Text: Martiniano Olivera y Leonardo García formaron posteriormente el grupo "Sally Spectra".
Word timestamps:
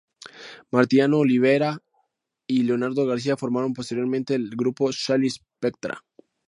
Martiniano 0.71 1.19
Olivera 1.19 1.77
y 2.47 2.63
Leonardo 2.63 3.05
García 3.05 3.37
formaron 3.37 3.71
posteriormente 3.75 4.33
el 4.33 4.49
grupo 4.49 4.91
"Sally 4.91 5.29
Spectra". 5.29 6.03